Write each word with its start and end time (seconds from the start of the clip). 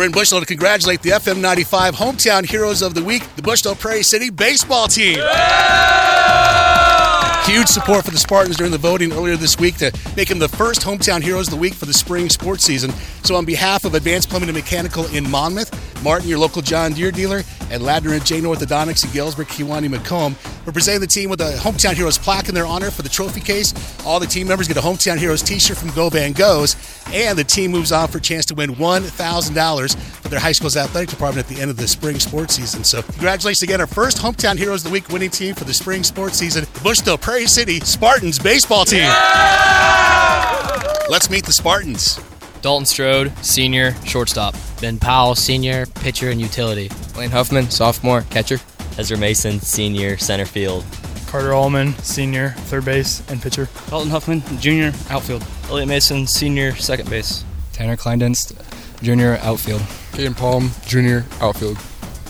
We're 0.00 0.06
in 0.06 0.12
Bushnell 0.12 0.40
to 0.40 0.46
congratulate 0.46 1.02
the 1.02 1.10
FM 1.10 1.42
95 1.42 1.94
Hometown 1.94 2.46
Heroes 2.48 2.80
of 2.80 2.94
the 2.94 3.04
Week, 3.04 3.22
the 3.36 3.42
Bushnell 3.42 3.74
Prairie 3.74 4.02
City 4.02 4.30
baseball 4.30 4.88
team. 4.88 5.16
Huge 7.44 7.68
support 7.68 8.06
for 8.06 8.10
the 8.10 8.16
Spartans 8.16 8.56
during 8.56 8.72
the 8.72 8.78
voting 8.78 9.12
earlier 9.12 9.36
this 9.36 9.58
week 9.58 9.76
to 9.76 9.92
make 10.16 10.28
them 10.28 10.38
the 10.38 10.48
first 10.48 10.80
Hometown 10.80 11.20
Heroes 11.22 11.48
of 11.48 11.50
the 11.54 11.60
Week 11.60 11.74
for 11.74 11.84
the 11.84 11.92
spring 11.92 12.30
sports 12.30 12.64
season. 12.64 12.92
So, 13.24 13.36
on 13.36 13.44
behalf 13.44 13.84
of 13.84 13.92
Advanced 13.92 14.30
Plumbing 14.30 14.48
and 14.48 14.56
Mechanical 14.56 15.04
in 15.14 15.28
Monmouth, 15.30 15.89
Martin, 16.02 16.28
your 16.28 16.38
local 16.38 16.62
John 16.62 16.92
Deere 16.92 17.10
dealer, 17.10 17.42
and 17.70 17.82
Ladner 17.82 18.12
and 18.12 18.24
Jain 18.24 18.42
Orthodontics 18.42 19.04
in 19.04 19.10
Galesburg, 19.12 19.48
Kewanee, 19.48 19.90
Macomb, 19.90 20.36
we're 20.66 20.72
presenting 20.72 21.00
the 21.00 21.06
team 21.06 21.30
with 21.30 21.40
a 21.40 21.56
Hometown 21.58 21.94
Heroes 21.94 22.18
plaque 22.18 22.48
in 22.48 22.54
their 22.54 22.66
honor 22.66 22.90
for 22.90 23.02
the 23.02 23.08
trophy 23.08 23.40
case. 23.40 23.74
All 24.04 24.20
the 24.20 24.26
team 24.26 24.46
members 24.46 24.68
get 24.68 24.76
a 24.76 24.80
Hometown 24.80 25.16
Heroes 25.16 25.42
t 25.42 25.58
shirt 25.58 25.76
from 25.76 25.90
Go 25.90 26.08
Van 26.10 26.32
Gogh's, 26.32 26.76
and 27.12 27.38
the 27.38 27.44
team 27.44 27.70
moves 27.70 27.92
on 27.92 28.08
for 28.08 28.18
a 28.18 28.20
chance 28.20 28.44
to 28.46 28.54
win 28.54 28.70
$1,000 28.70 29.96
for 29.96 30.28
their 30.28 30.40
high 30.40 30.52
school's 30.52 30.76
athletic 30.76 31.10
department 31.10 31.48
at 31.48 31.54
the 31.54 31.60
end 31.60 31.70
of 31.70 31.76
the 31.76 31.88
spring 31.88 32.18
sports 32.18 32.54
season. 32.54 32.84
So, 32.84 33.02
congratulations 33.02 33.62
again, 33.62 33.80
our 33.80 33.86
first 33.86 34.18
Hometown 34.18 34.56
Heroes 34.56 34.84
of 34.84 34.90
the 34.90 34.92
Week 34.92 35.08
winning 35.08 35.30
team 35.30 35.54
for 35.54 35.64
the 35.64 35.74
spring 35.74 36.02
sports 36.02 36.36
season, 36.36 36.66
the 36.72 36.80
Bushnell 36.80 37.18
Prairie 37.18 37.46
City 37.46 37.80
Spartans 37.80 38.38
baseball 38.38 38.84
team. 38.84 39.08
Let's 41.08 41.28
meet 41.30 41.44
the 41.44 41.52
Spartans. 41.52 42.20
Dalton 42.62 42.84
Strode, 42.86 43.32
senior, 43.44 43.94
shortstop. 44.04 44.54
Ben 44.80 44.98
Powell, 44.98 45.34
senior, 45.34 45.86
pitcher 45.86 46.30
and 46.30 46.40
utility. 46.40 46.90
Lane 47.16 47.30
Huffman, 47.30 47.70
sophomore, 47.70 48.22
catcher. 48.30 48.58
Ezra 48.98 49.16
Mason, 49.16 49.60
senior, 49.60 50.16
center 50.18 50.44
field. 50.44 50.84
Carter 51.26 51.54
Allman, 51.54 51.94
senior, 51.98 52.50
third 52.50 52.84
base 52.84 53.22
and 53.30 53.40
pitcher. 53.40 53.68
Dalton 53.88 54.10
Huffman, 54.10 54.42
junior, 54.58 54.92
outfield. 55.08 55.44
Elliot 55.68 55.88
Mason, 55.88 56.26
senior, 56.26 56.74
second 56.74 57.08
base. 57.08 57.44
Tanner 57.72 57.96
Kleindienst, 57.96 58.52
junior, 59.02 59.36
outfield. 59.42 59.80
Caden 60.12 60.36
Palm, 60.36 60.70
junior, 60.86 61.24
outfield. 61.40 61.78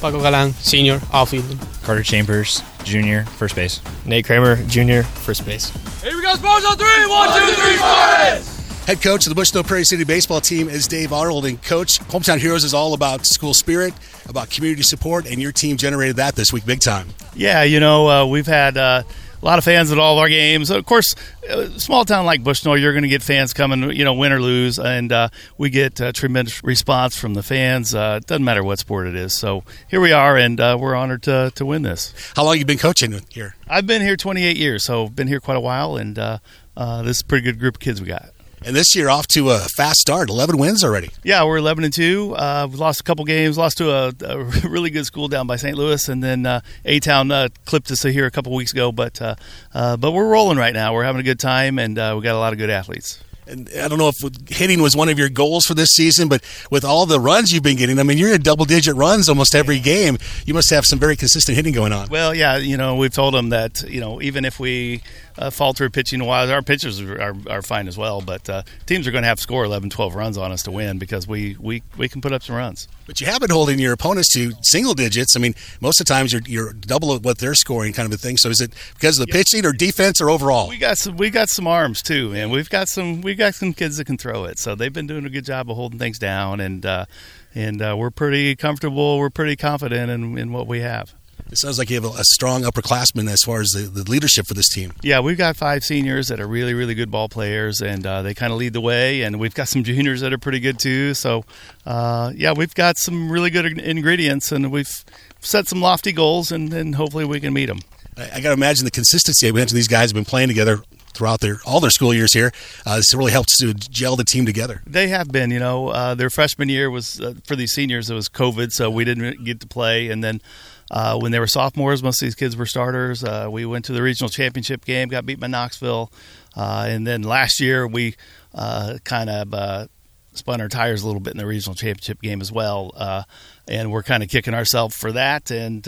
Paco 0.01 0.21
Galan, 0.21 0.53
senior, 0.53 1.01
outfield. 1.13 1.59
Carter 1.83 2.03
Chambers, 2.03 2.63
junior, 2.85 3.25
first 3.25 3.57
base. 3.57 3.81
Nate 4.07 4.27
Kramer, 4.27 4.57
junior, 4.67 5.03
first 5.03 5.45
base. 5.45 5.71
Here 6.03 6.15
we 6.15 6.23
go, 6.23 6.35
Spartans 6.35 6.71
on 6.71 6.77
three! 6.77 7.07
One, 7.09 7.29
two, 7.39 7.53
three, 7.55 7.77
Spartans! 7.77 8.60
Head 8.91 9.03
coach 9.03 9.25
of 9.25 9.31
the 9.31 9.37
Bushnell 9.37 9.63
Prairie 9.63 9.85
City 9.85 10.03
baseball 10.03 10.41
team 10.41 10.69
is 10.69 10.89
Dave 10.89 11.13
Arnold. 11.13 11.47
And 11.47 11.63
coach, 11.63 12.01
Hometown 12.09 12.39
Heroes 12.39 12.65
is 12.65 12.75
all 12.75 12.93
about 12.93 13.25
school 13.25 13.55
spirit, 13.55 13.95
about 14.29 14.51
community 14.51 14.83
support, 14.83 15.31
and 15.31 15.41
your 15.41 15.53
team 15.53 15.77
generated 15.77 16.17
that 16.17 16.35
this 16.35 16.53
week 16.53 16.67
big 16.67 16.81
time. 16.81 17.07
Yeah, 17.33 17.63
you 17.63 17.79
know, 17.79 18.09
uh, 18.09 18.27
we've 18.27 18.49
had 18.49 18.77
uh, 18.77 19.05
a 19.41 19.45
lot 19.45 19.59
of 19.59 19.65
fans 19.65 19.93
at 19.93 19.99
all 20.01 20.15
of 20.15 20.19
our 20.19 20.29
games. 20.29 20.71
Of 20.71 20.87
course, 20.87 21.15
a 21.49 21.69
small 21.79 22.05
town 22.05 22.27
like 22.27 22.43
Bushnell, 22.43 22.77
you're 22.77 22.93
going 22.93 23.05
to 23.05 23.09
get 23.09 23.23
fans 23.23 23.53
coming, 23.53 23.93
you 23.93 24.03
know, 24.03 24.15
win 24.15 24.33
or 24.33 24.41
lose, 24.41 24.81
and 24.81 25.13
uh, 25.13 25.29
we 25.57 25.71
get 25.71 26.01
uh, 26.01 26.11
tremendous 26.11 26.61
response 26.65 27.17
from 27.17 27.35
the 27.35 27.45
fans. 27.45 27.95
Uh, 27.95 28.19
it 28.21 28.27
doesn't 28.27 28.45
matter 28.45 28.65
what 28.65 28.81
sport 28.81 29.07
it 29.07 29.15
is. 29.15 29.39
So 29.39 29.63
here 29.87 30.01
we 30.01 30.11
are, 30.11 30.37
and 30.37 30.59
uh, 30.59 30.77
we're 30.81 30.97
honored 30.97 31.23
to, 31.23 31.53
to 31.55 31.65
win 31.65 31.83
this. 31.83 32.13
How 32.35 32.43
long 32.43 32.59
you 32.59 32.65
been 32.65 32.77
coaching 32.77 33.21
here? 33.29 33.55
I've 33.69 33.87
been 33.87 34.03
here 34.03 34.17
28 34.17 34.57
years, 34.57 34.83
so 34.83 35.09
been 35.09 35.29
here 35.29 35.39
quite 35.39 35.59
a 35.59 35.61
while, 35.61 35.97
and 35.97 36.19
uh, 36.19 36.39
uh, 36.77 37.03
this 37.03 37.19
is 37.19 37.23
a 37.23 37.27
pretty 37.27 37.45
good 37.45 37.61
group 37.61 37.77
of 37.77 37.81
kids 37.81 38.01
we 38.01 38.09
got. 38.09 38.31
And 38.63 38.77
this 38.77 38.95
year 38.95 39.09
off 39.09 39.27
to 39.29 39.51
a 39.51 39.61
fast 39.75 40.01
start, 40.01 40.29
11 40.29 40.59
wins 40.59 40.85
already. 40.85 41.09
Yeah, 41.25 41.45
we're 41.45 41.57
11 41.57 41.83
and 41.83 41.93
2. 41.93 42.35
Uh, 42.37 42.69
we 42.71 42.77
lost 42.77 43.01
a 43.01 43.03
couple 43.03 43.25
games, 43.25 43.57
lost 43.57 43.79
to 43.79 43.91
a, 43.91 44.13
a, 44.23 44.45
really 44.69 44.91
good 44.91 45.07
school 45.07 45.29
down 45.29 45.47
by 45.47 45.57
St. 45.57 45.77
Louis, 45.79 46.07
and 46.11 46.23
then 46.23 46.45
uh, 46.45 46.61
A 46.85 47.01
Town 47.01 47.31
uh, 47.31 47.49
clipped 47.65 47.91
us 47.91 48.03
here 48.03 48.27
a 48.27 48.31
couple 48.31 48.53
weeks 48.53 48.73
ago. 48.73 48.93
But 48.93 49.21
uh, 49.23 49.37
uh, 49.73 49.97
but 49.97 50.13
we're 50.13 50.29
rolling 50.29 50.59
right 50.59 50.75
now. 50.75 50.93
We're 50.93 51.05
having 51.05 51.21
a 51.21 51.25
good 51.25 51.41
time, 51.41 51.79
and 51.79 51.99
uh, 51.99 52.13
we 52.17 52.23
got 52.23 52.35
a 52.35 52.39
lot 52.39 52.53
of 52.53 52.59
good 52.59 52.69
athletes. 52.69 53.23
And 53.47 53.69
I 53.83 53.89
don't 53.89 53.99
know 53.99 54.11
if 54.15 54.49
hitting 54.49 54.81
was 54.81 54.95
one 54.95 55.09
of 55.09 55.19
your 55.19 55.29
goals 55.29 55.65
for 55.65 55.75
this 55.75 55.89
season, 55.91 56.29
but 56.29 56.45
with 56.71 56.85
all 56.85 57.05
the 57.07 57.19
runs 57.19 57.53
you've 57.53 57.65
been 57.65 57.77
getting, 57.77 57.99
I 57.99 58.05
mean, 58.05 58.17
you're 58.17 58.33
in 58.33 58.43
double 58.43 58.65
digit 58.65 58.95
runs 58.95 59.29
almost 59.29 59.57
every 59.57 59.81
game. 59.81 60.19
You 60.47 60.55
must 60.55 60.71
have 60.71 60.85
some 60.85 61.01
very 61.01 61.17
consistent 61.17 61.57
hitting 61.57 61.73
going 61.73 61.93
on. 61.93 62.09
Well, 62.09 62.33
yeah, 62.33 62.59
you 62.59 62.77
know, 62.77 62.95
we've 62.95 63.13
told 63.13 63.35
them 63.35 63.49
that, 63.49 63.83
you 63.83 64.01
know, 64.01 64.23
even 64.23 64.45
if 64.45 64.61
we 64.61 65.03
uh, 65.41 65.51
falter 65.51 65.89
pitching 65.89 66.25
wise. 66.25 66.51
our 66.51 66.63
pitchers 66.63 67.01
are, 67.01 67.21
are, 67.21 67.37
are 67.49 67.63
fine 67.63 67.89
as 67.89 67.97
well. 67.97 68.21
But 68.21 68.49
uh, 68.49 68.63
teams 68.87 69.09
are 69.09 69.11
going 69.11 69.23
to 69.23 69.29
have 69.29 69.39
to 69.39 69.43
score 69.43 69.65
11, 69.65 69.91
12 69.91 70.15
runs 70.15 70.37
on 70.37 70.53
us 70.53 70.63
to 70.65 70.71
win 70.71 70.99
because 70.99 71.27
we, 71.27 71.57
we, 71.59 71.83
we 71.97 72.09
can 72.09 72.21
put 72.21 72.33
up 72.33 72.43
some 72.43 72.57
runs. 72.57 72.87
But 73.07 73.21
you 73.21 73.27
have 73.27 73.41
been 73.41 73.51
holding 73.51 73.79
your 73.79 73.95
opponents 73.95 74.33
to 74.35 74.53
single 74.63 74.95
digits. 74.95 75.35
I 75.35 75.41
mean, 75.41 75.55
most 75.81 76.01
of 76.01 76.07
the 76.07 76.13
times 76.13 76.33
you're, 76.33 76.43
you're 76.47 76.73
double 76.75 77.19
what 77.19 77.39
they're 77.39 77.55
scoring, 77.55 77.95
kind 77.95 78.07
of 78.07 78.13
a 78.13 78.19
thing. 78.19 78.37
So 78.37 78.51
is 78.51 78.61
it 78.61 78.73
because 78.95 79.19
of 79.19 79.27
the 79.27 79.33
yeah. 79.33 79.43
pitching 79.43 79.65
or 79.65 79.73
defense 79.73 80.21
or 80.21 80.29
overall? 80.29 80.69
We 80.69 80.77
got 80.77 80.99
some 80.99 81.17
we 81.17 81.31
got 81.31 81.49
some 81.49 81.67
arms 81.67 82.03
too, 82.03 82.33
and 82.35 82.53
we've 82.53 82.71
got 82.71 82.89
some 82.89 83.23
we 83.23 83.35
got 83.35 83.55
some 83.55 83.73
kids 83.73 83.97
that 83.97 84.05
can 84.05 84.19
throw 84.19 84.45
it. 84.45 84.59
So 84.59 84.75
they've 84.75 84.93
been 84.93 85.07
doing 85.07 85.25
a 85.25 85.31
good 85.31 85.45
job 85.45 85.71
of 85.71 85.77
holding 85.77 85.99
things 85.99 86.19
down, 86.19 86.61
and 86.61 86.85
uh, 86.85 87.07
and 87.55 87.83
uh, 87.83 87.97
we're 87.99 88.11
pretty 88.11 88.55
comfortable. 88.57 89.19
We're 89.19 89.31
pretty 89.31 89.57
confident 89.57 90.11
in, 90.11 90.39
in 90.39 90.53
what 90.53 90.67
we 90.67 90.81
have. 90.81 91.15
It 91.51 91.59
sounds 91.59 91.79
like 91.79 91.91
you 91.91 92.01
have 92.01 92.17
a, 92.17 92.25
strong 92.25 92.63
upperclassman 92.63 93.29
as 93.29 93.43
far 93.43 93.61
as 93.61 93.71
the, 93.71 93.81
the, 93.81 94.09
leadership 94.09 94.47
for 94.47 94.55
this 94.55 94.69
team. 94.69 94.93
Yeah, 95.03 95.19
we've 95.19 95.37
got 95.37 95.57
five 95.57 95.83
seniors 95.83 96.29
that 96.29 96.39
are 96.39 96.47
really, 96.47 96.75
really 96.75 96.95
good 96.95 97.11
ball 97.11 97.29
players, 97.29 97.83
and 97.83 98.07
uh, 98.07 98.23
they 98.23 98.35
kind 98.35 98.53
of 98.53 98.59
lead 98.59 98.73
the 98.73 98.81
way. 98.81 99.23
And 99.23 99.41
we've 99.41 99.55
got 99.55 99.67
some 99.67 99.83
juniors 99.91 100.21
that 100.21 100.33
are 100.33 100.39
pretty 100.39 100.61
good 100.61 100.79
too. 100.79 101.13
So, 101.15 101.45
uh, 101.85 102.33
yeah, 102.37 102.53
we've 102.53 102.75
got 102.75 102.99
some 102.99 103.33
really 103.33 103.51
good 103.51 103.79
ingredients, 103.79 104.53
and 104.53 104.71
we've 104.71 105.05
set 105.41 105.67
some 105.67 105.81
lofty 105.81 106.13
goals, 106.13 106.53
and, 106.53 106.73
and 106.73 106.95
hopefully 106.95 107.25
we 107.25 107.41
can 107.41 107.53
meet 107.53 107.67
them. 107.67 107.81
I, 108.17 108.31
I 108.35 108.41
got 108.41 108.51
to 108.51 108.55
imagine 108.55 108.85
the 108.85 108.93
consistency. 108.93 109.49
I 109.49 109.53
mentioned 109.53 109.77
these 109.77 109.89
guys 109.89 110.11
have 110.11 110.15
been 110.15 110.25
playing 110.25 110.49
together 110.49 110.83
throughout 111.13 111.41
their 111.41 111.59
all 111.67 111.81
their 111.81 111.91
school 111.91 112.15
years 112.15 112.33
here. 112.33 112.53
Uh, 112.87 112.97
this 112.97 113.13
really 113.13 113.33
helps 113.33 113.59
to 113.59 113.75
gel 113.75 114.15
the 114.15 114.25
team 114.25 114.47
together. 114.47 114.83
They 114.87 115.09
have 115.09 115.33
been, 115.33 115.51
you 115.51 115.59
know, 115.59 115.89
uh, 115.89 116.15
their 116.15 116.31
freshman 116.31 116.69
year 116.69 116.91
was 116.91 117.21
uh, 117.21 117.35
for 117.45 117.57
these 117.57 117.73
seniors. 117.73 118.09
It 118.09 118.15
was 118.15 118.29
COVID, 118.29 118.71
so 118.71 118.89
we 118.91 119.05
didn't 119.05 119.45
get 119.45 119.61
to 119.61 119.67
play, 119.67 120.09
and 120.09 120.23
then 120.23 120.41
uh, 120.91 121.19
when 121.19 121.33
they 121.33 121.39
were 121.39 121.47
sophomores, 121.47 122.03
most 122.03 122.23
of 122.23 122.27
these 122.27 122.35
kids 122.35 122.57
were 122.57 122.67
starters. 122.67 123.23
Uh, 123.23 123.49
we 123.51 123.65
went 123.65 123.85
to 123.87 123.93
the 123.93 124.03
regional 124.03 124.29
championship 124.29 124.85
game, 124.85 125.09
got 125.09 125.27
beat 125.27 125.39
by 125.41 125.47
Knoxville, 125.47 126.11
uh, 126.57 126.87
and 126.89 127.07
then 127.07 127.23
last 127.23 127.61
year 127.61 127.87
we 127.87 128.17
uh, 128.55 128.99
kind 129.05 129.31
of 129.31 129.55
uh, 129.55 129.87
spun 130.33 130.61
our 130.61 130.69
tires 130.69 131.03
a 131.03 131.07
little 131.07 131.21
bit 131.21 131.33
in 131.33 131.39
the 131.39 131.47
regional 131.47 131.75
championship 131.75 132.21
game 132.21 132.41
as 132.41 132.51
well. 132.51 132.93
Uh, 132.97 133.23
and 133.69 133.93
we're 133.93 134.03
kind 134.03 134.23
of 134.23 134.29
kicking 134.29 134.55
ourselves 134.55 134.97
for 134.97 135.13
that, 135.13 135.51
and 135.51 135.87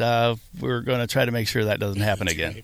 we're 0.61 0.83
going 0.83 1.01
to 1.01 1.07
try 1.07 1.25
to 1.25 1.33
make 1.33 1.49
sure 1.49 1.65
that 1.65 1.81
doesn't 1.81 2.03
happen 2.03 2.29
again 2.29 2.63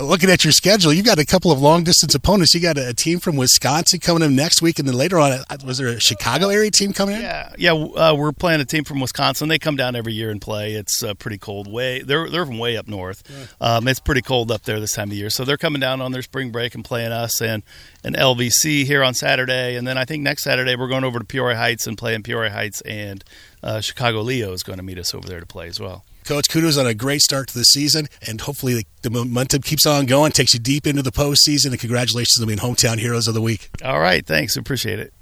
looking 0.00 0.30
at 0.30 0.44
your 0.44 0.52
schedule, 0.52 0.92
you've 0.92 1.06
got 1.06 1.18
a 1.18 1.24
couple 1.24 1.52
of 1.52 1.60
long 1.60 1.84
distance 1.84 2.14
opponents. 2.14 2.54
You 2.54 2.60
got 2.60 2.78
a, 2.78 2.94
team 2.94 3.18
from 3.18 3.36
Wisconsin 3.36 4.00
coming 4.00 4.22
in 4.22 4.36
next 4.36 4.62
week, 4.62 4.78
and 4.78 4.86
then 4.88 4.94
later 4.94 5.18
on, 5.18 5.32
uh, 5.32 5.56
was 5.64 5.78
there 5.78 5.88
a 5.88 6.00
Chicago 6.00 6.48
area 6.48 6.70
team 6.70 6.92
coming 6.92 7.16
in? 7.16 7.22
Yeah, 7.22 7.52
yeah, 7.58 7.72
uh, 7.72 8.14
we're 8.16 8.32
playing 8.32 8.60
a 8.60 8.64
team 8.64 8.84
from 8.84 9.00
Wisconsin. 9.00 9.48
They 9.48 9.58
come 9.58 9.76
down 9.76 9.96
every 9.96 10.12
year 10.12 10.30
and 10.30 10.40
play. 10.40 10.74
It's 10.74 11.02
uh, 11.02 11.14
pretty 11.14 11.38
cold. 11.38 11.70
Way 11.70 12.02
they're 12.02 12.30
they're 12.30 12.46
from 12.46 12.58
way 12.58 12.76
up 12.76 12.86
north. 12.88 13.22
Yeah. 13.28 13.76
Um, 13.76 13.88
it's 13.88 14.00
pretty 14.00 14.22
cold 14.22 14.50
up 14.50 14.62
there 14.62 14.80
this 14.80 14.92
time 14.92 15.10
of 15.10 15.16
year, 15.16 15.30
so 15.30 15.44
they're 15.44 15.56
coming 15.56 15.80
down 15.80 16.00
on 16.00 16.12
their 16.12 16.22
spring 16.22 16.50
break 16.50 16.74
and 16.74 16.84
playing 16.84 17.12
us 17.12 17.40
and 17.42 17.62
an 18.04 18.14
LVC 18.14 18.84
here 18.84 19.02
on 19.02 19.14
Saturday, 19.14 19.76
and 19.76 19.86
then 19.86 19.98
I 19.98 20.04
think 20.04 20.22
next 20.22 20.44
Saturday 20.44 20.76
we're 20.76 20.88
going 20.88 21.04
over 21.04 21.18
to 21.18 21.24
Peoria 21.24 21.56
Heights 21.56 21.86
and 21.86 21.98
playing 21.98 22.22
Peoria 22.22 22.50
Heights, 22.50 22.80
and 22.82 23.24
uh, 23.62 23.80
Chicago 23.80 24.20
Leo 24.22 24.52
is 24.52 24.62
going 24.62 24.78
to 24.78 24.84
meet 24.84 24.98
us 24.98 25.14
over 25.14 25.28
there 25.28 25.40
to 25.40 25.46
play 25.46 25.68
as 25.68 25.80
well. 25.80 26.04
Coach, 26.24 26.48
kudos 26.48 26.76
on 26.76 26.86
a 26.86 26.94
great 26.94 27.20
start 27.20 27.48
to 27.48 27.54
the 27.54 27.64
season, 27.64 28.08
and 28.26 28.40
hopefully 28.40 28.74
the, 28.74 28.84
the 29.02 29.10
momentum 29.10 29.62
keeps 29.62 29.86
on 29.86 30.06
going, 30.06 30.32
takes 30.32 30.54
you 30.54 30.60
deep 30.60 30.86
into 30.86 31.02
the 31.02 31.12
postseason, 31.12 31.66
and 31.66 31.78
congratulations 31.78 32.40
on 32.40 32.46
being 32.46 32.58
hometown 32.58 32.98
heroes 32.98 33.28
of 33.28 33.34
the 33.34 33.40
week. 33.40 33.70
All 33.84 34.00
right, 34.00 34.26
thanks, 34.26 34.56
appreciate 34.56 34.98
it. 34.98 35.14